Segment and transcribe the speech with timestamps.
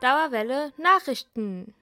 [0.00, 1.74] Dauerwelle Nachrichten.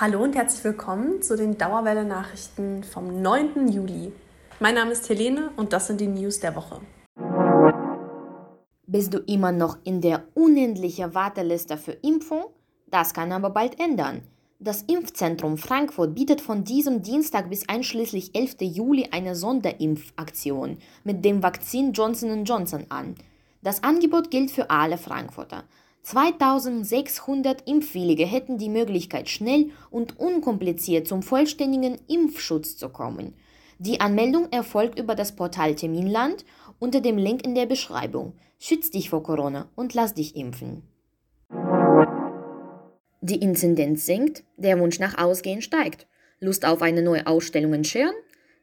[0.00, 3.68] Hallo und herzlich willkommen zu den Dauerwelle Nachrichten vom 9.
[3.68, 4.12] Juli.
[4.60, 6.80] Mein Name ist Helene und das sind die News der Woche.
[8.86, 12.44] Bist du immer noch in der unendlichen Warteliste für Impfung?
[12.86, 14.22] Das kann aber bald ändern.
[14.58, 18.56] Das Impfzentrum Frankfurt bietet von diesem Dienstag bis einschließlich 11.
[18.60, 23.16] Juli eine Sonderimpfaktion mit dem Vakzin Johnson Johnson an.
[23.60, 25.64] Das Angebot gilt für alle Frankfurter.
[26.02, 33.34] 2600 Impfwillige hätten die Möglichkeit, schnell und unkompliziert zum vollständigen Impfschutz zu kommen.
[33.78, 36.44] Die Anmeldung erfolgt über das Portal Terminland
[36.78, 38.34] unter dem Link in der Beschreibung.
[38.58, 40.82] Schütz dich vor Corona und lass dich impfen.
[43.22, 46.06] Die Inzidenz sinkt, der Wunsch nach Ausgehen steigt.
[46.40, 48.14] Lust auf eine neue Ausstellung in Schirn?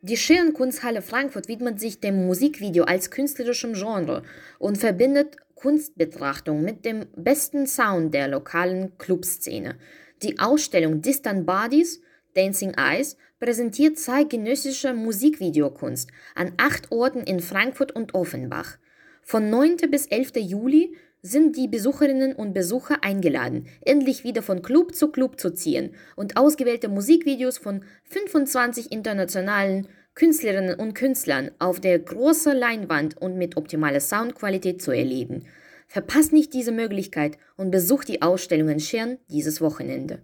[0.01, 4.23] Die Schirn Kunsthalle Frankfurt widmet sich dem Musikvideo als künstlerischem Genre
[4.59, 9.75] und verbindet Kunstbetrachtung mit dem besten Sound der lokalen Clubszene.
[10.23, 12.01] Die Ausstellung Distant Bodies
[12.35, 18.77] Dancing Eyes präsentiert zeitgenössische Musikvideokunst an acht Orten in Frankfurt und Offenbach.
[19.23, 19.77] Von 9.
[19.89, 20.33] bis 11.
[20.37, 25.95] Juli sind die Besucherinnen und Besucher eingeladen, endlich wieder von Club zu Club zu ziehen
[26.15, 29.87] und ausgewählte Musikvideos von 25 internationalen
[30.17, 35.45] Künstlerinnen und Künstlern auf der großen Leinwand und mit optimaler Soundqualität zu erleben.
[35.87, 40.23] Verpasst nicht diese Möglichkeit und besucht die Ausstellung in Schirn dieses Wochenende.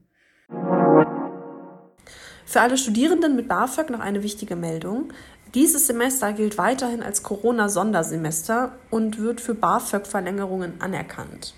[2.44, 5.13] Für alle Studierenden mit BAföG noch eine wichtige Meldung.
[5.53, 11.53] Dieses Semester gilt weiterhin als Corona-Sondersemester und wird für BAföG-Verlängerungen anerkannt.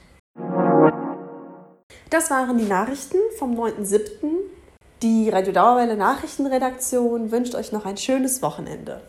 [2.09, 4.44] Das waren die Nachrichten vom 9.7.
[5.01, 9.02] Die Radio Dauerwelle Nachrichtenredaktion wünscht euch noch ein schönes Wochenende.